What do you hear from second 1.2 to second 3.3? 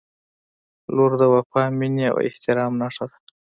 د وفا، مینې او احترام نښه ده.